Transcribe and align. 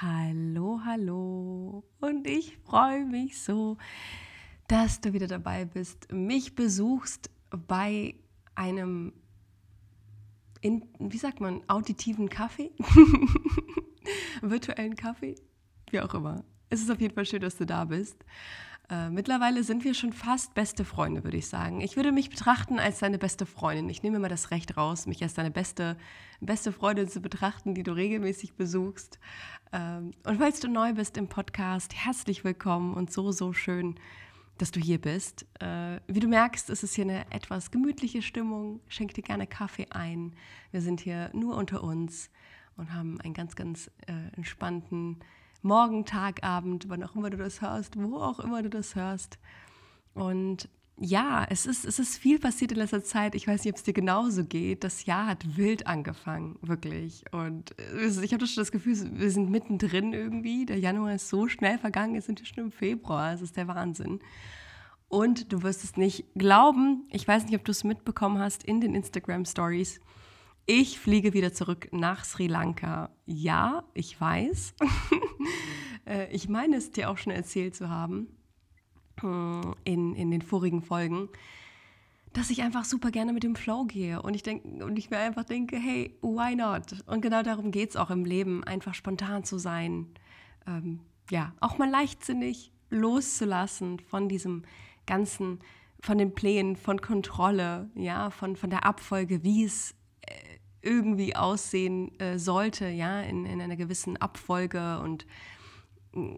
Hallo, 0.00 0.80
hallo. 0.84 1.84
Und 2.00 2.26
ich 2.26 2.56
freue 2.58 3.04
mich 3.04 3.40
so, 3.40 3.76
dass 4.66 5.00
du 5.00 5.12
wieder 5.12 5.26
dabei 5.26 5.64
bist, 5.64 6.10
mich 6.10 6.54
besuchst 6.54 7.30
bei 7.50 8.14
einem, 8.54 9.12
in, 10.60 10.88
wie 10.98 11.18
sagt 11.18 11.40
man, 11.40 11.62
auditiven 11.68 12.28
Kaffee, 12.28 12.72
virtuellen 14.42 14.96
Kaffee, 14.96 15.34
wie 15.90 16.00
auch 16.00 16.14
immer. 16.14 16.44
Es 16.70 16.80
ist 16.80 16.90
auf 16.90 17.00
jeden 17.00 17.14
Fall 17.14 17.26
schön, 17.26 17.42
dass 17.42 17.56
du 17.56 17.66
da 17.66 17.84
bist. 17.84 18.24
Äh, 18.92 19.08
mittlerweile 19.08 19.64
sind 19.64 19.84
wir 19.84 19.94
schon 19.94 20.12
fast 20.12 20.52
beste 20.52 20.84
Freunde, 20.84 21.24
würde 21.24 21.38
ich 21.38 21.48
sagen. 21.48 21.80
Ich 21.80 21.96
würde 21.96 22.12
mich 22.12 22.28
betrachten 22.28 22.78
als 22.78 22.98
deine 22.98 23.16
beste 23.16 23.46
Freundin. 23.46 23.88
Ich 23.88 24.02
nehme 24.02 24.18
immer 24.18 24.28
das 24.28 24.50
Recht 24.50 24.76
raus, 24.76 25.06
mich 25.06 25.22
als 25.22 25.32
deine 25.32 25.50
beste, 25.50 25.96
beste 26.42 26.72
Freundin 26.72 27.08
zu 27.08 27.22
betrachten, 27.22 27.74
die 27.74 27.84
du 27.84 27.92
regelmäßig 27.92 28.52
besuchst. 28.52 29.18
Ähm, 29.72 30.10
und 30.26 30.36
falls 30.36 30.60
du 30.60 30.68
neu 30.68 30.92
bist 30.92 31.16
im 31.16 31.26
Podcast, 31.26 31.94
herzlich 31.94 32.44
willkommen 32.44 32.92
und 32.92 33.10
so, 33.10 33.32
so 33.32 33.54
schön, 33.54 33.94
dass 34.58 34.72
du 34.72 34.80
hier 34.80 35.00
bist. 35.00 35.46
Äh, 35.60 36.00
wie 36.06 36.20
du 36.20 36.28
merkst, 36.28 36.68
ist 36.68 36.82
es 36.82 36.92
hier 36.92 37.06
eine 37.06 37.24
etwas 37.30 37.70
gemütliche 37.70 38.20
Stimmung. 38.20 38.80
Schenk 38.88 39.14
dir 39.14 39.22
gerne 39.22 39.46
Kaffee 39.46 39.86
ein. 39.88 40.34
Wir 40.70 40.82
sind 40.82 41.00
hier 41.00 41.30
nur 41.32 41.56
unter 41.56 41.82
uns 41.82 42.28
und 42.76 42.92
haben 42.92 43.18
einen 43.22 43.32
ganz, 43.32 43.56
ganz 43.56 43.90
äh, 44.06 44.36
entspannten 44.36 45.16
Morgen, 45.62 46.04
Tag, 46.04 46.42
Abend, 46.42 46.88
wann 46.88 47.02
auch 47.04 47.14
immer 47.14 47.30
du 47.30 47.36
das 47.36 47.60
hörst, 47.62 47.96
wo 47.96 48.16
auch 48.16 48.40
immer 48.40 48.62
du 48.62 48.68
das 48.68 48.96
hörst. 48.96 49.38
Und 50.12 50.68
ja, 50.98 51.46
es 51.48 51.66
ist, 51.66 51.84
es 51.84 51.98
ist 51.98 52.18
viel 52.18 52.38
passiert 52.38 52.72
in 52.72 52.78
letzter 52.78 53.02
Zeit. 53.02 53.34
Ich 53.34 53.48
weiß 53.48 53.64
nicht, 53.64 53.72
ob 53.72 53.78
es 53.78 53.82
dir 53.82 53.92
genauso 53.92 54.44
geht. 54.44 54.84
Das 54.84 55.06
Jahr 55.06 55.26
hat 55.26 55.56
wild 55.56 55.86
angefangen, 55.86 56.58
wirklich. 56.62 57.24
Und 57.32 57.74
ich 58.22 58.32
habe 58.32 58.46
schon 58.46 58.62
das 58.62 58.72
Gefühl, 58.72 58.96
wir 59.14 59.30
sind 59.30 59.50
mittendrin 59.50 60.12
irgendwie. 60.12 60.66
Der 60.66 60.78
Januar 60.78 61.14
ist 61.14 61.28
so 61.28 61.48
schnell 61.48 61.78
vergangen, 61.78 62.14
jetzt 62.14 62.26
sind 62.26 62.40
wir 62.40 62.46
schon 62.46 62.64
im 62.64 62.72
Februar. 62.72 63.32
Es 63.32 63.40
ist 63.40 63.56
der 63.56 63.68
Wahnsinn. 63.68 64.20
Und 65.08 65.52
du 65.52 65.62
wirst 65.62 65.84
es 65.84 65.96
nicht 65.96 66.26
glauben. 66.34 67.06
Ich 67.10 67.26
weiß 67.26 67.44
nicht, 67.44 67.54
ob 67.54 67.64
du 67.64 67.70
es 67.70 67.84
mitbekommen 67.84 68.38
hast 68.38 68.64
in 68.64 68.80
den 68.80 68.94
Instagram 68.94 69.44
Stories. 69.44 70.00
Ich 70.66 71.00
fliege 71.00 71.32
wieder 71.32 71.52
zurück 71.52 71.88
nach 71.90 72.24
Sri 72.24 72.46
Lanka. 72.46 73.10
Ja, 73.26 73.84
ich 73.94 74.20
weiß. 74.20 74.74
Äh, 76.04 76.34
ich 76.34 76.48
meine 76.48 76.74
es 76.74 76.90
dir 76.90 77.08
auch 77.08 77.16
schon 77.16 77.32
erzählt 77.32 77.76
zu 77.76 77.88
haben 77.88 78.26
äh, 79.22 79.60
in, 79.84 80.16
in 80.16 80.32
den 80.32 80.42
vorigen 80.42 80.82
Folgen, 80.82 81.28
dass 82.32 82.50
ich 82.50 82.62
einfach 82.62 82.84
super 82.84 83.12
gerne 83.12 83.32
mit 83.32 83.44
dem 83.44 83.54
Flow 83.54 83.84
gehe 83.84 84.20
und 84.20 84.34
ich, 84.34 84.42
denk, 84.42 84.64
und 84.82 84.98
ich 84.98 85.10
mir 85.10 85.18
einfach 85.18 85.44
denke, 85.44 85.76
hey, 85.76 86.18
why 86.20 86.56
not? 86.56 87.04
Und 87.06 87.20
genau 87.20 87.44
darum 87.44 87.70
geht 87.70 87.90
es 87.90 87.96
auch 87.96 88.10
im 88.10 88.24
Leben, 88.24 88.64
einfach 88.64 88.94
spontan 88.94 89.44
zu 89.44 89.58
sein. 89.58 90.08
Ähm, 90.66 90.98
ja, 91.30 91.54
auch 91.60 91.78
mal 91.78 91.88
leichtsinnig 91.88 92.72
loszulassen 92.90 94.00
von 94.00 94.28
diesem 94.28 94.64
ganzen, 95.06 95.60
von 96.00 96.18
den 96.18 96.34
Plänen, 96.34 96.74
von 96.74 97.00
Kontrolle, 97.00 97.90
ja, 97.94 98.30
von, 98.30 98.56
von 98.56 98.70
der 98.70 98.84
Abfolge, 98.84 99.44
wie 99.44 99.62
es 99.62 99.94
irgendwie 100.82 101.36
aussehen 101.36 102.18
äh, 102.20 102.38
sollte, 102.38 102.88
ja, 102.88 103.20
in, 103.22 103.46
in 103.46 103.60
einer 103.60 103.76
gewissen 103.76 104.16
Abfolge 104.16 105.00
und 105.00 105.26
mm, 106.12 106.34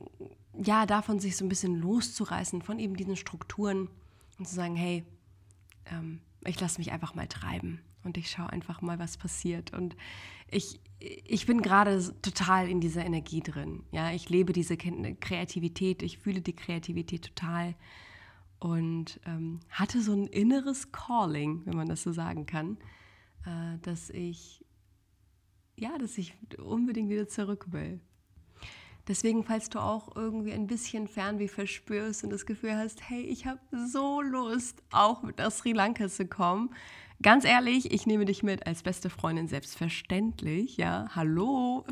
ja, 0.63 0.87
davon 0.87 1.19
sich 1.19 1.37
so 1.37 1.45
ein 1.45 1.49
bisschen 1.49 1.81
loszureißen, 1.81 2.63
von 2.63 2.79
eben 2.79 2.97
diesen 2.97 3.17
Strukturen 3.17 3.89
und 4.39 4.47
zu 4.47 4.55
sagen, 4.55 4.77
hey, 4.77 5.03
ähm, 5.87 6.21
ich 6.45 6.61
lasse 6.61 6.79
mich 6.79 6.93
einfach 6.93 7.15
mal 7.15 7.27
treiben 7.27 7.81
und 8.05 8.19
ich 8.19 8.31
schaue 8.31 8.51
einfach 8.51 8.83
mal, 8.83 8.99
was 8.99 9.17
passiert. 9.17 9.73
Und 9.73 9.97
ich, 10.49 10.79
ich 11.01 11.47
bin 11.47 11.63
gerade 11.63 12.15
total 12.21 12.69
in 12.69 12.81
dieser 12.81 13.05
Energie 13.05 13.41
drin. 13.41 13.83
Ja, 13.91 14.13
ich 14.13 14.29
lebe 14.29 14.53
diese 14.53 14.77
Kreativität, 14.77 16.03
ich 16.03 16.19
fühle 16.19 16.43
die 16.43 16.55
Kreativität 16.55 17.25
total 17.35 17.75
und 18.61 19.21
ähm, 19.27 19.61
hatte 19.71 20.03
so 20.03 20.13
ein 20.13 20.27
inneres 20.27 20.93
Calling, 20.93 21.63
wenn 21.65 21.77
man 21.77 21.89
das 21.89 22.03
so 22.03 22.13
sagen 22.13 22.45
kann 22.47 22.77
äh, 23.47 23.79
dass 23.83 24.11
ich, 24.11 24.65
ja, 25.77 25.97
dass 25.99 26.19
ich 26.19 26.37
unbedingt 26.59 27.11
wieder 27.11 27.29
zurück 27.29 27.73
will. 27.73 28.01
Deswegen, 29.07 29.45
falls 29.45 29.69
du 29.69 29.81
auch 29.81 30.17
irgendwie 30.17 30.53
ein 30.53 30.67
bisschen 30.67 31.09
Fernweh 31.09 31.49
verspürst 31.49 32.25
und 32.25 32.31
das 32.31 32.47
Gefühl 32.47 32.75
hast, 32.75 33.09
hey, 33.09 33.21
ich 33.21 33.45
habe 33.45 33.61
so 33.87 34.23
Lust, 34.23 34.83
auch 34.91 35.23
mit 35.23 35.39
nach 35.39 35.51
Sri 35.51 35.73
Lanka 35.73 36.09
zu 36.09 36.27
kommen, 36.27 36.71
ganz 37.21 37.45
ehrlich, 37.45 37.93
ich 37.93 38.07
nehme 38.07 38.25
dich 38.25 38.43
mit 38.43 38.67
als 38.67 38.83
beste 38.83 39.11
Freundin, 39.11 39.47
selbstverständlich, 39.47 40.79
ja, 40.79 41.07
hallo. 41.15 41.85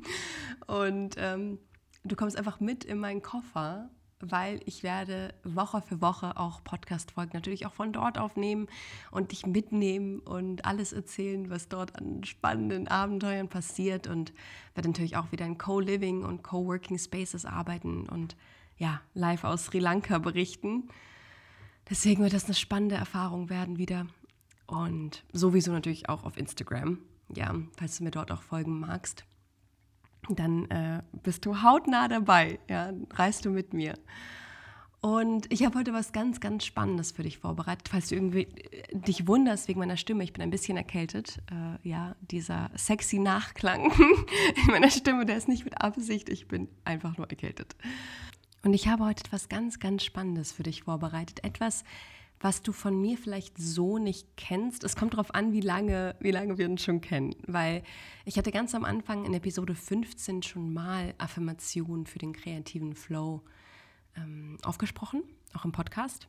und 0.68 1.16
ähm, 1.18 1.58
du 2.04 2.14
kommst 2.14 2.36
einfach 2.36 2.60
mit 2.60 2.84
in 2.84 2.98
meinen 2.98 3.22
Koffer 3.22 3.90
weil 4.30 4.60
ich 4.66 4.82
werde 4.82 5.34
Woche 5.44 5.82
für 5.82 6.00
Woche 6.00 6.36
auch 6.36 6.62
Podcast-Folgen 6.64 7.32
natürlich 7.34 7.66
auch 7.66 7.72
von 7.72 7.92
dort 7.92 8.18
aufnehmen 8.18 8.68
und 9.10 9.32
dich 9.32 9.46
mitnehmen 9.46 10.20
und 10.20 10.64
alles 10.64 10.92
erzählen, 10.92 11.50
was 11.50 11.68
dort 11.68 11.96
an 11.96 12.24
spannenden 12.24 12.88
Abenteuern 12.88 13.48
passiert 13.48 14.06
und 14.06 14.32
werde 14.74 14.88
natürlich 14.88 15.16
auch 15.16 15.32
wieder 15.32 15.46
in 15.46 15.58
Co-Living 15.58 16.24
und 16.24 16.42
Co-Working 16.42 16.98
Spaces 16.98 17.44
arbeiten 17.44 18.08
und 18.08 18.36
ja, 18.78 19.00
live 19.14 19.44
aus 19.44 19.66
Sri 19.66 19.78
Lanka 19.78 20.18
berichten. 20.18 20.88
Deswegen 21.88 22.22
wird 22.22 22.32
das 22.32 22.46
eine 22.46 22.54
spannende 22.54 22.96
Erfahrung 22.96 23.50
werden 23.50 23.78
wieder 23.78 24.06
und 24.66 25.24
sowieso 25.32 25.72
natürlich 25.72 26.08
auch 26.08 26.24
auf 26.24 26.36
Instagram, 26.36 26.98
ja, 27.34 27.54
falls 27.76 27.98
du 27.98 28.04
mir 28.04 28.10
dort 28.10 28.32
auch 28.32 28.42
folgen 28.42 28.80
magst 28.80 29.24
dann 30.30 30.70
äh, 30.70 31.02
bist 31.22 31.46
du 31.46 31.62
hautnah 31.62 32.08
dabei, 32.08 32.58
ja, 32.68 32.92
reist 33.10 33.44
du 33.44 33.50
mit 33.50 33.74
mir. 33.74 33.94
Und 35.04 35.52
ich 35.52 35.62
habe 35.66 35.78
heute 35.78 35.92
was 35.92 36.12
ganz, 36.12 36.40
ganz 36.40 36.64
Spannendes 36.64 37.12
für 37.12 37.24
dich 37.24 37.36
vorbereitet, 37.36 37.90
falls 37.90 38.08
du 38.08 38.14
irgendwie 38.14 38.44
äh, 38.44 38.98
dich 38.98 39.26
wunderst 39.26 39.68
wegen 39.68 39.80
meiner 39.80 39.98
Stimme. 39.98 40.24
Ich 40.24 40.32
bin 40.32 40.40
ein 40.40 40.48
bisschen 40.48 40.78
erkältet. 40.78 41.42
Äh, 41.50 41.86
ja, 41.86 42.16
dieser 42.22 42.70
sexy 42.74 43.18
Nachklang 43.18 43.92
in 44.56 44.66
meiner 44.68 44.90
Stimme, 44.90 45.26
der 45.26 45.36
ist 45.36 45.46
nicht 45.46 45.66
mit 45.66 45.82
Absicht. 45.82 46.30
Ich 46.30 46.48
bin 46.48 46.68
einfach 46.86 47.18
nur 47.18 47.28
erkältet. 47.28 47.76
Und 48.62 48.72
ich 48.72 48.88
habe 48.88 49.04
heute 49.04 49.24
etwas 49.24 49.50
ganz, 49.50 49.78
ganz 49.78 50.04
Spannendes 50.04 50.52
für 50.52 50.62
dich 50.62 50.84
vorbereitet. 50.84 51.44
Etwas, 51.44 51.84
was 52.44 52.60
du 52.60 52.72
von 52.72 53.00
mir 53.00 53.16
vielleicht 53.16 53.56
so 53.56 53.96
nicht 53.96 54.36
kennst. 54.36 54.84
Es 54.84 54.96
kommt 54.96 55.14
darauf 55.14 55.34
an, 55.34 55.54
wie 55.54 55.62
lange, 55.62 56.14
wie 56.20 56.30
lange 56.30 56.58
wir 56.58 56.68
uns 56.68 56.84
schon 56.84 57.00
kennen. 57.00 57.34
Weil 57.46 57.82
ich 58.26 58.36
hatte 58.36 58.52
ganz 58.52 58.74
am 58.74 58.84
Anfang 58.84 59.24
in 59.24 59.32
Episode 59.32 59.74
15 59.74 60.42
schon 60.42 60.74
mal 60.74 61.14
Affirmationen 61.16 62.04
für 62.04 62.18
den 62.18 62.34
kreativen 62.34 62.94
Flow 62.94 63.40
ähm, 64.14 64.58
aufgesprochen, 64.62 65.22
auch 65.54 65.64
im 65.64 65.72
Podcast. 65.72 66.28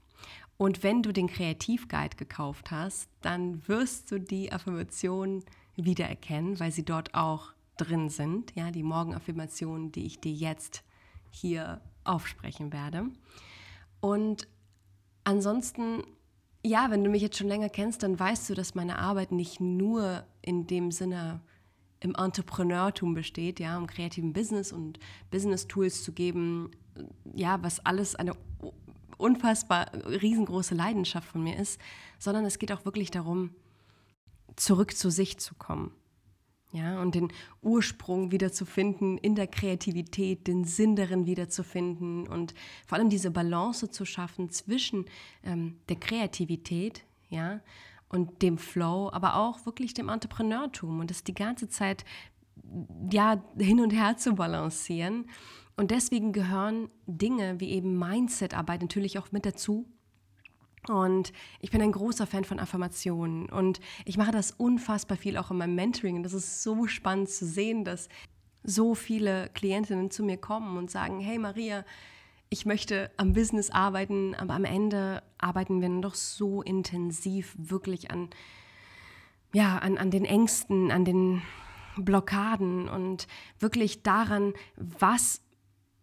Und 0.55 0.83
wenn 0.83 1.03
du 1.03 1.11
den 1.11 1.27
Kreativguide 1.27 2.15
gekauft 2.15 2.71
hast, 2.71 3.09
dann 3.21 3.67
wirst 3.67 4.09
du 4.09 4.17
die 4.17 4.53
Affirmationen 4.53 5.43
wiedererkennen, 5.75 6.61
weil 6.61 6.71
sie 6.71 6.85
dort 6.85 7.13
auch 7.13 7.51
drin 7.75 8.07
sind. 8.07 8.55
Ja, 8.55 8.71
die 8.71 8.83
Morgenaffirmationen, 8.83 9.91
die 9.91 10.05
ich 10.05 10.21
dir 10.21 10.31
jetzt 10.31 10.81
hier 11.29 11.81
aufsprechen 12.05 12.71
werde. 12.71 13.09
Und 13.99 14.47
Ansonsten, 15.25 16.03
ja, 16.63 16.89
wenn 16.91 17.03
du 17.03 17.09
mich 17.09 17.21
jetzt 17.21 17.37
schon 17.37 17.47
länger 17.47 17.69
kennst, 17.69 18.03
dann 18.03 18.17
weißt 18.17 18.49
du, 18.49 18.53
dass 18.53 18.75
meine 18.75 18.99
Arbeit 18.99 19.31
nicht 19.31 19.59
nur 19.59 20.23
in 20.41 20.67
dem 20.67 20.91
Sinne 20.91 21.41
im 21.99 22.15
Entrepreneurtum 22.15 23.15
besteht, 23.15 23.59
ja, 23.59 23.77
um 23.77 23.87
kreativen 23.87 24.33
Business 24.33 24.71
und 24.71 24.99
Business-Tools 25.31 26.03
zu 26.03 26.13
geben, 26.13 26.71
ja, 27.33 27.61
was 27.63 27.83
alles 27.85 28.15
eine 28.15 28.33
unfassbar 29.17 29.91
riesengroße 29.93 30.75
Leidenschaft 30.75 31.27
von 31.27 31.43
mir 31.43 31.57
ist, 31.57 31.81
sondern 32.19 32.45
es 32.45 32.59
geht 32.59 32.71
auch 32.71 32.85
wirklich 32.85 33.09
darum, 33.09 33.49
zurück 34.55 34.95
zu 34.95 35.09
sich 35.09 35.39
zu 35.39 35.55
kommen. 35.55 35.91
Ja, 36.75 37.01
und 37.01 37.15
den 37.15 37.31
Ursprung 37.61 38.33
wiederzufinden 38.33 39.17
in 39.17 39.33
der 39.35 39.47
Kreativität, 39.47 40.45
den 40.45 40.65
Sinn 40.65 40.97
darin 40.97 41.25
wiederzufinden 41.25 42.27
und 42.27 42.53
vor 42.85 42.97
allem 42.97 43.09
diese 43.09 43.31
Balance 43.31 43.89
zu 43.91 44.03
schaffen 44.03 44.49
zwischen 44.49 45.05
ähm, 45.45 45.77
der 45.87 45.95
Kreativität, 45.95 47.05
ja, 47.29 47.61
und 48.09 48.41
dem 48.41 48.57
Flow, 48.57 49.09
aber 49.13 49.37
auch 49.37 49.65
wirklich 49.65 49.93
dem 49.93 50.09
Entrepreneurtum 50.09 50.99
und 50.99 51.09
das 51.09 51.23
die 51.23 51.33
ganze 51.33 51.69
Zeit 51.69 52.03
ja 53.09 53.41
hin 53.57 53.79
und 53.79 53.91
her 53.91 54.17
zu 54.17 54.33
balancieren. 54.35 55.29
Und 55.77 55.91
deswegen 55.91 56.33
gehören 56.33 56.89
Dinge 57.07 57.61
wie 57.61 57.69
eben 57.69 57.97
Mindset-Arbeit 57.97 58.81
natürlich 58.81 59.17
auch 59.17 59.31
mit 59.31 59.45
dazu. 59.45 59.85
Und 60.87 61.33
ich 61.59 61.71
bin 61.71 61.81
ein 61.81 61.91
großer 61.91 62.27
Fan 62.27 62.43
von 62.43 62.59
Affirmationen 62.59 63.49
und 63.49 63.79
ich 64.05 64.17
mache 64.17 64.31
das 64.31 64.51
unfassbar 64.51 65.17
viel 65.17 65.37
auch 65.37 65.51
in 65.51 65.57
meinem 65.57 65.75
Mentoring. 65.75 66.17
Und 66.17 66.23
das 66.23 66.33
ist 66.33 66.61
so 66.61 66.87
spannend 66.87 67.29
zu 67.29 67.45
sehen, 67.45 67.83
dass 67.83 68.07
so 68.63 68.95
viele 68.95 69.49
Klientinnen 69.53 70.11
zu 70.11 70.23
mir 70.23 70.37
kommen 70.37 70.77
und 70.77 70.91
sagen, 70.91 71.19
hey 71.19 71.37
Maria, 71.37 71.85
ich 72.49 72.65
möchte 72.65 73.11
am 73.17 73.33
Business 73.33 73.69
arbeiten, 73.69 74.35
aber 74.35 74.53
am 74.53 74.65
Ende 74.65 75.23
arbeiten 75.37 75.81
wir 75.81 75.89
doch 76.01 76.15
so 76.15 76.61
intensiv 76.61 77.55
wirklich 77.57 78.11
an, 78.11 78.29
ja, 79.53 79.77
an, 79.77 79.97
an 79.97 80.11
den 80.11 80.25
Ängsten, 80.25 80.91
an 80.91 81.05
den 81.05 81.41
Blockaden 81.97 82.89
und 82.89 83.27
wirklich 83.59 84.03
daran, 84.03 84.53
was 84.75 85.41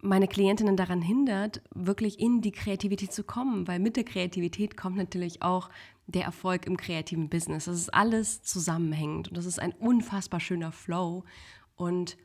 meine 0.03 0.27
Klientinnen 0.27 0.75
daran 0.75 1.01
hindert, 1.01 1.61
wirklich 1.73 2.19
in 2.19 2.41
die 2.41 2.51
Kreativität 2.51 3.13
zu 3.13 3.23
kommen, 3.23 3.67
weil 3.67 3.79
mit 3.79 3.95
der 3.95 4.03
Kreativität 4.03 4.75
kommt 4.77 4.97
natürlich 4.97 5.41
auch 5.41 5.69
der 6.07 6.25
Erfolg 6.25 6.65
im 6.65 6.77
kreativen 6.77 7.29
Business. 7.29 7.65
Das 7.65 7.77
ist 7.77 7.93
alles 7.93 8.43
zusammenhängend 8.43 9.29
und 9.29 9.37
das 9.37 9.45
ist 9.45 9.59
ein 9.59 9.71
unfassbar 9.71 10.39
schöner 10.39 10.71
Flow 10.71 11.23
und 11.75 12.17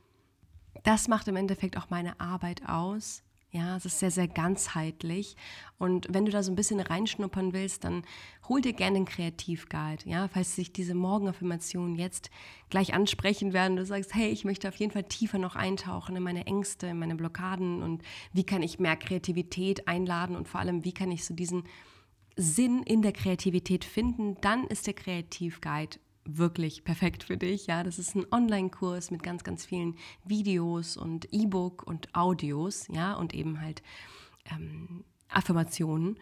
das 0.83 1.09
macht 1.09 1.29
im 1.29 1.37
Endeffekt 1.37 1.77
auch 1.77 1.91
meine 1.91 2.19
Arbeit 2.21 2.69
aus, 2.69 3.23
ja, 3.51 3.77
es 3.77 3.87
ist 3.87 3.99
sehr, 3.99 4.11
sehr 4.11 4.29
ganzheitlich. 4.29 5.37
Und 5.79 6.07
wenn 6.11 6.27
du 6.27 6.33
da 6.33 6.43
so 6.43 6.53
ein 6.53 6.57
bisschen 6.57 6.81
reinschnuppern 6.81 7.55
willst, 7.55 7.85
dann 7.85 8.03
hol 8.49 8.61
dir 8.61 8.75
gerne 8.75 8.99
den 8.99 9.05
Kreativguide. 9.07 10.05
Ja, 10.05 10.29
falls 10.29 10.55
sich 10.55 10.73
diese 10.73 10.95
Morgenaffirmationen 10.95 11.97
jetzt 11.97 12.31
gleich 12.69 12.93
ansprechen 12.93 13.55
werden, 13.55 13.77
du 13.77 13.87
sagst, 13.87 14.15
hey, 14.15 14.29
ich 14.29 14.45
möchte 14.45 14.69
auf 14.69 14.77
jeden 14.77 14.93
Fall 14.93 15.05
tiefer 15.05 15.39
noch 15.39 15.57
eintauchen 15.57 16.17
in 16.17 16.23
meine 16.23 16.47
Ängste, 16.47 16.89
in 16.89 16.99
meine 16.99 17.15
Blockaden 17.15 17.83
und 17.83 18.03
wie 18.33 18.45
kann 18.45 18.63
ich 18.63 18.79
mehr 18.79 18.97
Kreativität 18.97 19.89
einladen 19.89 20.37
und 20.37 20.47
vor 20.47 20.61
allem, 20.61 20.85
wie 20.85 20.93
kann 20.93 21.11
ich 21.11 21.25
so 21.25 21.33
diesen 21.33 21.65
Sinn 22.37 22.83
in 22.83 23.03
der 23.03 23.13
Kreativität 23.13 23.85
finden, 23.85 24.37
dann 24.43 24.65
ist 24.67 24.87
der 24.87 24.95
Kreativguide 24.95 25.99
wirklich 26.29 26.85
perfekt 26.85 27.25
für 27.25 27.37
dich. 27.37 27.67
Ja, 27.67 27.83
das 27.83 27.99
ist 27.99 28.15
ein 28.15 28.27
Online-Kurs 28.31 29.11
mit 29.11 29.23
ganz, 29.23 29.45
ganz 29.45 29.65
vielen 29.65 29.97
Videos 30.25 30.97
und 30.97 31.33
E-Book 31.33 31.83
und 31.87 32.15
Audios, 32.15 32.87
ja, 32.91 33.15
und 33.15 33.35
eben 33.35 33.61
halt 33.61 33.83
ähm, 34.53 35.05
Affirmationen. 35.29 36.19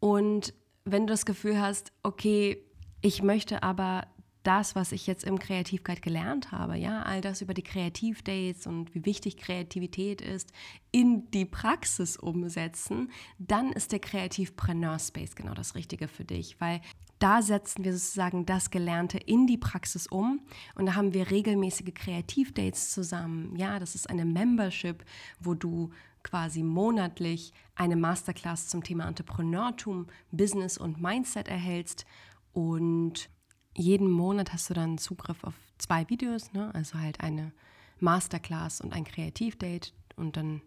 Und 0.00 0.54
wenn 0.84 1.06
du 1.06 1.12
das 1.12 1.26
Gefühl 1.26 1.60
hast, 1.60 1.92
okay, 2.02 2.64
ich 3.02 3.22
möchte 3.22 3.62
aber 3.62 4.06
das, 4.42 4.74
was 4.74 4.92
ich 4.92 5.06
jetzt 5.06 5.24
im 5.24 5.38
Kreativguide 5.38 6.00
gelernt 6.00 6.50
habe, 6.50 6.78
ja, 6.78 7.02
all 7.02 7.20
das 7.20 7.42
über 7.42 7.52
die 7.52 7.62
Kreativdates 7.62 8.66
und 8.66 8.94
wie 8.94 9.04
wichtig 9.04 9.36
Kreativität 9.36 10.22
ist, 10.22 10.50
in 10.92 11.30
die 11.30 11.44
Praxis 11.44 12.16
umsetzen, 12.16 13.10
dann 13.38 13.70
ist 13.72 13.92
der 13.92 13.98
Kreativpreneur 13.98 14.98
Space 14.98 15.34
genau 15.34 15.52
das 15.52 15.74
Richtige 15.74 16.08
für 16.08 16.24
dich, 16.24 16.58
weil 16.58 16.80
da 17.20 17.42
setzen 17.42 17.84
wir 17.84 17.92
sozusagen 17.92 18.46
das 18.46 18.70
Gelernte 18.70 19.18
in 19.18 19.46
die 19.46 19.58
Praxis 19.58 20.06
um 20.06 20.40
und 20.74 20.86
da 20.86 20.94
haben 20.96 21.14
wir 21.14 21.30
regelmäßige 21.30 21.94
Kreativdates 21.94 22.90
zusammen. 22.90 23.54
Ja, 23.56 23.78
das 23.78 23.94
ist 23.94 24.10
eine 24.10 24.24
Membership, 24.24 25.04
wo 25.38 25.54
du 25.54 25.90
quasi 26.22 26.62
monatlich 26.62 27.52
eine 27.74 27.96
Masterclass 27.96 28.68
zum 28.68 28.82
Thema 28.82 29.06
Entrepreneurtum, 29.06 30.06
Business 30.32 30.78
und 30.78 31.00
Mindset 31.00 31.48
erhältst 31.48 32.04
und 32.52 33.30
jeden 33.76 34.10
Monat 34.10 34.52
hast 34.52 34.70
du 34.70 34.74
dann 34.74 34.98
Zugriff 34.98 35.44
auf 35.44 35.54
zwei 35.78 36.08
Videos, 36.08 36.52
ne? 36.52 36.74
also 36.74 36.98
halt 36.98 37.20
eine 37.20 37.52
Masterclass 38.00 38.80
und 38.80 38.92
ein 38.92 39.04
Kreativdate 39.04 39.92
und 40.16 40.36
dann 40.36 40.62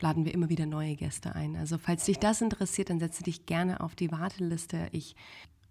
laden 0.00 0.24
wir 0.24 0.34
immer 0.34 0.48
wieder 0.48 0.66
neue 0.66 0.96
Gäste 0.96 1.34
ein. 1.34 1.56
Also 1.56 1.78
falls 1.78 2.04
dich 2.04 2.18
das 2.18 2.40
interessiert, 2.40 2.90
dann 2.90 3.00
setze 3.00 3.22
dich 3.22 3.46
gerne 3.46 3.80
auf 3.80 3.94
die 3.94 4.12
Warteliste. 4.12 4.88
Ich 4.92 5.16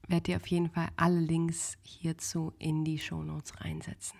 werde 0.07 0.23
dir 0.23 0.37
auf 0.37 0.47
jeden 0.47 0.69
Fall 0.69 0.87
alle 0.95 1.19
Links 1.19 1.77
hierzu 1.83 2.53
in 2.59 2.83
die 2.85 2.99
Shownotes 2.99 3.59
reinsetzen. 3.61 4.17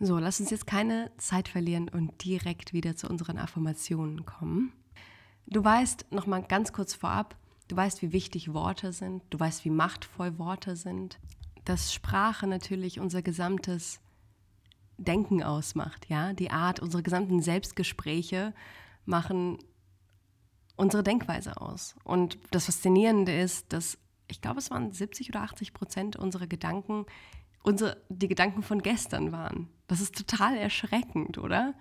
So, 0.00 0.18
lass 0.18 0.40
uns 0.40 0.50
jetzt 0.50 0.66
keine 0.66 1.10
Zeit 1.18 1.48
verlieren 1.48 1.88
und 1.88 2.24
direkt 2.24 2.72
wieder 2.72 2.96
zu 2.96 3.08
unseren 3.08 3.38
Affirmationen 3.38 4.26
kommen. 4.26 4.72
Du 5.46 5.62
weißt, 5.62 6.10
nochmal 6.10 6.42
ganz 6.42 6.72
kurz 6.72 6.94
vorab, 6.94 7.36
du 7.68 7.76
weißt, 7.76 8.02
wie 8.02 8.12
wichtig 8.12 8.52
Worte 8.52 8.92
sind, 8.92 9.22
du 9.30 9.38
weißt, 9.38 9.64
wie 9.64 9.70
machtvoll 9.70 10.38
Worte 10.38 10.76
sind, 10.76 11.18
dass 11.64 11.92
Sprache 11.92 12.46
natürlich 12.46 12.98
unser 12.98 13.22
gesamtes 13.22 14.00
Denken 14.96 15.42
ausmacht, 15.42 16.08
ja, 16.08 16.32
die 16.32 16.50
Art, 16.50 16.80
unsere 16.80 17.02
gesamten 17.02 17.40
Selbstgespräche 17.40 18.54
machen 19.06 19.58
unsere 20.76 21.02
Denkweise 21.02 21.60
aus. 21.60 21.94
Und 22.04 22.38
das 22.50 22.66
Faszinierende 22.66 23.36
ist, 23.36 23.72
dass 23.72 23.98
ich 24.28 24.40
glaube, 24.40 24.58
es 24.58 24.70
waren 24.70 24.92
70 24.92 25.28
oder 25.30 25.42
80 25.42 25.72
Prozent 25.72 26.16
unserer 26.16 26.46
Gedanken, 26.46 27.06
unsere, 27.62 27.96
die 28.08 28.28
Gedanken 28.28 28.62
von 28.62 28.82
gestern 28.82 29.32
waren. 29.32 29.68
Das 29.86 30.00
ist 30.00 30.16
total 30.16 30.56
erschreckend, 30.56 31.38
oder? 31.38 31.74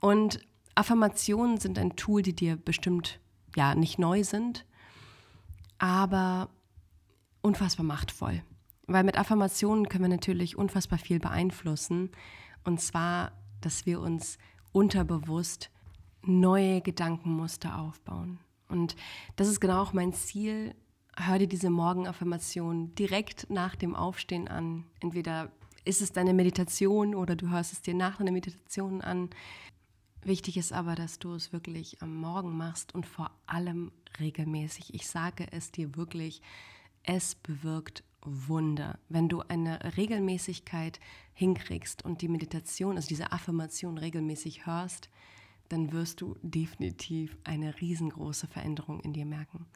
Und 0.00 0.40
Affirmationen 0.74 1.58
sind 1.58 1.78
ein 1.78 1.96
Tool, 1.96 2.22
die 2.22 2.34
dir 2.34 2.56
bestimmt 2.56 3.20
ja 3.56 3.74
nicht 3.74 3.98
neu 3.98 4.22
sind, 4.22 4.64
aber 5.78 6.50
unfassbar 7.42 7.84
machtvoll. 7.84 8.42
Weil 8.86 9.04
mit 9.04 9.18
Affirmationen 9.18 9.88
können 9.88 10.04
wir 10.04 10.08
natürlich 10.08 10.56
unfassbar 10.56 10.98
viel 10.98 11.18
beeinflussen. 11.18 12.10
Und 12.64 12.80
zwar, 12.80 13.32
dass 13.60 13.86
wir 13.86 14.00
uns 14.00 14.38
unterbewusst 14.72 15.70
neue 16.22 16.80
Gedankenmuster 16.80 17.78
aufbauen. 17.78 18.38
Und 18.68 18.96
das 19.36 19.48
ist 19.48 19.60
genau 19.60 19.82
auch 19.82 19.92
mein 19.92 20.12
Ziel 20.12 20.74
hör 21.18 21.38
dir 21.38 21.48
diese 21.48 21.70
Morgenaffirmation 21.70 22.94
direkt 22.94 23.50
nach 23.50 23.76
dem 23.76 23.94
Aufstehen 23.94 24.48
an. 24.48 24.84
Entweder 25.00 25.50
ist 25.84 26.02
es 26.02 26.12
deine 26.12 26.34
Meditation 26.34 27.14
oder 27.14 27.36
du 27.36 27.50
hörst 27.50 27.72
es 27.72 27.82
dir 27.82 27.94
nach 27.94 28.18
deiner 28.18 28.32
Meditation 28.32 29.00
an. 29.00 29.30
Wichtig 30.22 30.56
ist 30.56 30.72
aber, 30.72 30.94
dass 30.94 31.18
du 31.18 31.34
es 31.34 31.52
wirklich 31.52 32.02
am 32.02 32.14
Morgen 32.16 32.56
machst 32.56 32.94
und 32.94 33.06
vor 33.06 33.30
allem 33.46 33.92
regelmäßig. 34.20 34.94
Ich 34.94 35.08
sage 35.08 35.46
es 35.50 35.70
dir 35.70 35.96
wirklich, 35.96 36.42
es 37.04 37.34
bewirkt 37.34 38.02
Wunder. 38.22 38.98
Wenn 39.08 39.28
du 39.28 39.40
eine 39.42 39.96
Regelmäßigkeit 39.96 41.00
hinkriegst 41.32 42.04
und 42.04 42.20
die 42.20 42.28
Meditation, 42.28 42.96
also 42.96 43.08
diese 43.08 43.32
Affirmation 43.32 43.96
regelmäßig 43.96 44.66
hörst, 44.66 45.08
dann 45.68 45.92
wirst 45.92 46.20
du 46.20 46.36
definitiv 46.42 47.36
eine 47.44 47.80
riesengroße 47.80 48.46
Veränderung 48.46 49.00
in 49.00 49.12
dir 49.12 49.26
merken. 49.26 49.66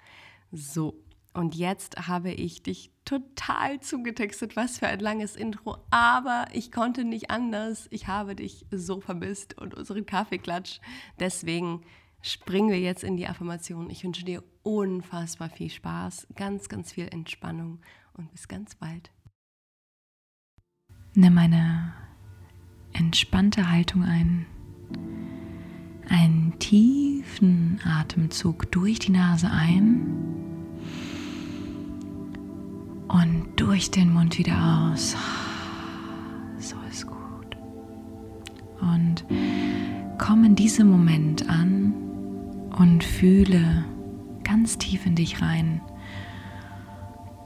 So, 0.51 0.95
und 1.35 1.55
jetzt 1.55 2.09
habe 2.09 2.31
ich 2.31 2.63
dich 2.63 2.93
total 3.05 3.81
zugetextet, 3.81 4.55
was 4.55 4.79
für 4.79 4.87
ein 4.87 5.01
langes 5.01 5.35
Intro, 5.35 5.79
aber 5.91 6.47
ich 6.53 6.71
konnte 6.71 7.05
nicht 7.05 7.31
anders. 7.31 7.89
Ich 7.91 8.07
habe 8.07 8.37
dich 8.37 8.67
so 8.71 9.01
vermisst 9.01 9.59
und 9.59 9.75
unseren 9.75 10.05
Kaffeeklatsch. 10.05 10.81
Deswegen 11.19 11.83
springen 12.21 12.69
wir 12.69 12.81
jetzt 12.81 13.03
in 13.03 13.17
die 13.17 13.27
Affirmation. 13.27 13.89
Ich 13.89 14.05
wünsche 14.05 14.25
dir 14.25 14.45
unfassbar 14.63 15.49
viel 15.49 15.71
Spaß, 15.71 16.29
ganz, 16.37 16.69
ganz 16.69 16.93
viel 16.93 17.09
Entspannung 17.09 17.81
und 18.13 18.31
bis 18.31 18.47
ganz 18.47 18.75
bald. 18.75 19.11
Nimm 21.15 21.37
eine 21.39 21.95
entspannte 22.93 23.71
Haltung 23.71 24.05
ein. 24.05 24.47
Einen 26.09 26.59
tiefen 26.59 27.81
Atemzug 27.85 28.71
durch 28.71 28.99
die 28.99 29.13
Nase 29.13 29.51
ein 29.51 30.42
und 33.13 33.47
durch 33.57 33.91
den 33.91 34.13
Mund 34.13 34.39
wieder 34.39 34.91
aus. 34.93 35.15
So 36.59 36.77
ist 36.91 37.07
gut. 37.07 37.57
Und 38.81 39.25
komm 40.19 40.45
in 40.45 40.57
diesem 40.57 40.89
Moment 40.89 41.49
an 41.49 41.93
und 42.77 43.05
fühle 43.05 43.85
ganz 44.45 44.79
tief 44.79 45.07
in 45.07 45.15
dich 45.15 45.43
rein, 45.43 45.81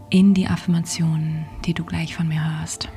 in 0.09 0.35
die 0.35 0.47
Affirmationen, 0.47 1.45
die 1.65 1.75
du 1.75 1.85
gleich 1.85 2.15
von 2.15 2.29
mir 2.29 2.59
hörst. 2.59 2.89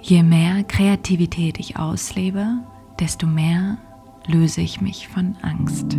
Je 0.00 0.22
mehr 0.22 0.64
Kreativität 0.64 1.58
ich 1.58 1.76
auslebe, 1.76 2.58
desto 2.98 3.26
mehr 3.26 3.78
löse 4.26 4.60
ich 4.60 4.80
mich 4.80 5.08
von 5.08 5.36
Angst. 5.42 5.96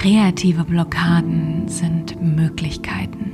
Kreative 0.00 0.62
Blockaden 0.62 1.66
sind 1.66 2.22
Möglichkeiten. 2.22 3.32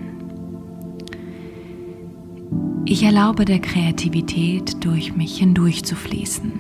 Ich 2.87 3.02
erlaube 3.02 3.44
der 3.44 3.59
Kreativität 3.59 4.83
durch 4.83 5.14
mich 5.14 5.37
hindurch 5.37 5.85
zu 5.85 5.94
fließen. 5.94 6.52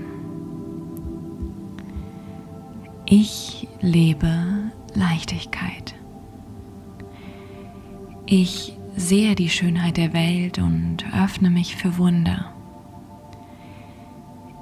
Ich 3.06 3.66
lebe 3.80 4.70
Leichtigkeit. 4.92 5.94
Ich 8.26 8.76
sehe 8.96 9.34
die 9.34 9.48
Schönheit 9.48 9.96
der 9.96 10.12
Welt 10.12 10.58
und 10.58 11.06
öffne 11.18 11.48
mich 11.48 11.76
für 11.76 11.96
Wunder. 11.96 12.52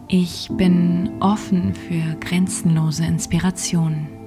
Ich 0.07 0.49
bin 0.53 1.11
offen 1.19 1.75
für 1.75 2.15
grenzenlose 2.21 3.05
Inspiration. 3.05 4.22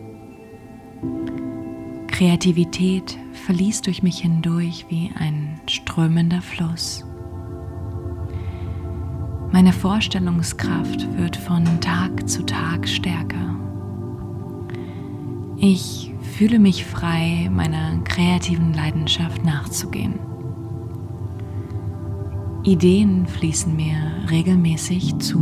Kreativität 2.16 3.18
verließt 3.46 3.88
durch 3.88 4.02
mich 4.02 4.20
hindurch 4.20 4.86
wie 4.88 5.12
ein 5.20 5.60
strömender 5.68 6.42
Fluss. 6.42 7.04
Meine 9.52 9.74
Vorstellungskraft 9.74 11.18
wird 11.18 11.36
von 11.36 11.66
Tag 11.82 12.30
zu 12.30 12.46
Tag 12.46 12.88
stärker. 12.88 13.58
Ich 15.58 16.14
fühle 16.38 16.58
mich 16.58 16.86
frei, 16.86 17.50
meiner 17.52 18.00
kreativen 18.06 18.74
Leidenschaft 18.74 19.44
nachzugehen. 19.44 20.18
Ideen 22.64 23.28
fließen 23.28 23.76
mir 23.76 23.98
regelmäßig 24.32 25.18
zu. 25.18 25.40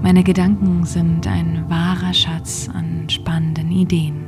Meine 0.00 0.24
Gedanken 0.24 0.86
sind 0.86 1.26
ein 1.26 1.66
wahrer 1.68 2.14
Schatz 2.14 2.70
an 2.72 3.10
spannenden 3.10 3.70
Ideen. 3.70 4.21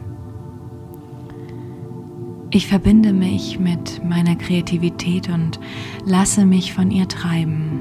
Ich 2.55 2.69
verbinde 2.69 3.13
mich 3.13 3.59
mit 3.59 4.05
meiner 4.05 4.37
Kreativität 4.37 5.29
und 5.29 5.59
lasse 6.05 6.47
mich 6.47 6.73
von 6.73 6.93
ihr 6.93 7.09
treiben. 7.09 7.81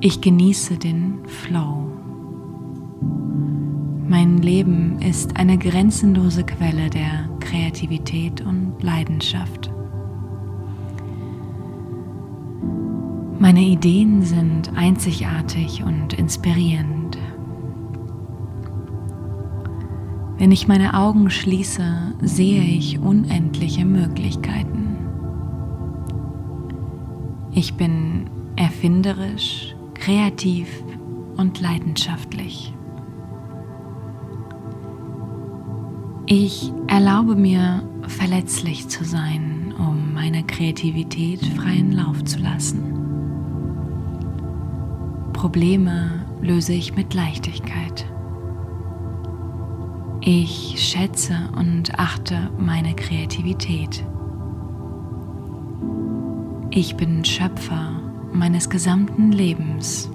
Ich 0.00 0.22
genieße 0.22 0.78
den 0.78 1.18
Flow. 1.26 1.86
Mein 4.08 4.38
Leben 4.38 5.02
ist 5.02 5.36
eine 5.36 5.58
grenzenlose 5.58 6.44
Quelle 6.44 6.88
der 6.88 7.28
Kreativität 7.40 8.40
und 8.40 8.82
Leidenschaft. 8.82 9.70
Meine 13.38 13.60
Ideen 13.60 14.22
sind 14.22 14.74
einzigartig 14.76 15.82
und 15.84 16.14
inspirierend. 16.14 17.03
Wenn 20.36 20.50
ich 20.50 20.66
meine 20.66 20.94
Augen 20.94 21.30
schließe, 21.30 22.14
sehe 22.20 22.62
ich 22.62 22.98
unendliche 22.98 23.84
Möglichkeiten. 23.84 24.96
Ich 27.52 27.74
bin 27.74 28.26
erfinderisch, 28.56 29.76
kreativ 29.94 30.68
und 31.36 31.60
leidenschaftlich. 31.60 32.74
Ich 36.26 36.72
erlaube 36.88 37.36
mir, 37.36 37.82
verletzlich 38.08 38.88
zu 38.88 39.04
sein, 39.04 39.72
um 39.78 40.14
meine 40.14 40.42
Kreativität 40.42 41.44
freien 41.46 41.92
Lauf 41.92 42.24
zu 42.24 42.38
lassen. 42.38 42.82
Probleme 45.32 46.24
löse 46.42 46.72
ich 46.72 46.96
mit 46.96 47.14
Leichtigkeit. 47.14 48.06
Ich 50.26 50.76
schätze 50.78 51.34
und 51.54 51.98
achte 51.98 52.50
meine 52.56 52.94
Kreativität. 52.94 54.02
Ich 56.70 56.96
bin 56.96 57.22
Schöpfer 57.26 58.00
meines 58.32 58.70
gesamten 58.70 59.32
Lebens. 59.32 60.08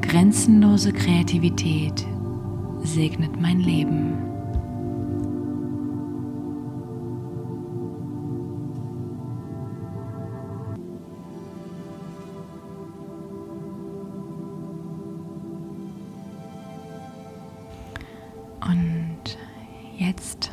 Grenzenlose 0.00 0.94
Kreativität 0.94 2.06
segnet 2.84 3.38
mein 3.38 3.60
Leben. 3.60 4.27
Und 18.60 19.38
jetzt 19.96 20.50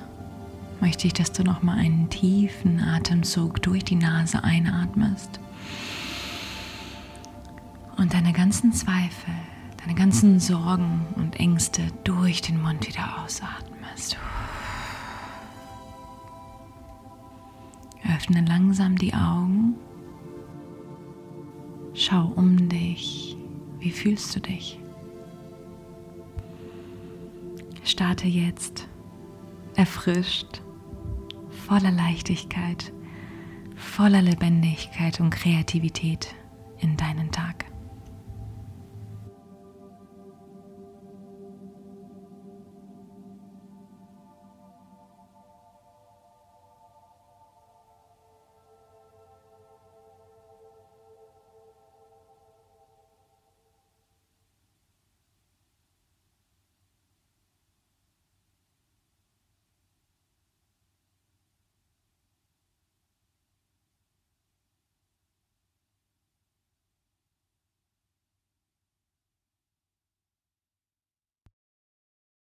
möchte 0.81 1.07
ich, 1.07 1.13
dass 1.13 1.31
du 1.31 1.43
noch 1.43 1.63
mal 1.63 1.77
einen 1.77 2.09
tiefen 2.09 2.79
Atemzug 2.79 3.61
durch 3.61 3.83
die 3.83 3.95
Nase 3.95 4.43
einatmest 4.43 5.39
und 7.97 8.13
deine 8.13 8.33
ganzen 8.33 8.73
Zweifel, 8.73 9.33
deine 9.81 9.95
ganzen 9.95 10.39
Sorgen 10.39 11.05
und 11.15 11.39
Ängste 11.39 11.81
durch 12.03 12.41
den 12.41 12.61
Mund 12.61 12.87
wieder 12.87 13.23
ausatmest. 13.23 14.17
Öffne 18.15 18.45
langsam 18.45 18.97
die 18.97 19.13
Augen. 19.13 19.75
Schau 21.93 22.25
um 22.35 22.69
dich. 22.69 23.37
Wie 23.79 23.91
fühlst 23.91 24.35
du 24.35 24.39
dich? 24.41 24.79
Starte 27.95 28.27
jetzt. 28.27 28.89
Erfrischt, 29.77 30.61
voller 31.65 31.91
Leichtigkeit, 31.91 32.91
voller 33.77 34.21
Lebendigkeit 34.21 35.21
und 35.21 35.29
Kreativität 35.29 36.35
in 36.79 36.97
deinen 36.97 37.31
Tag. 37.31 37.64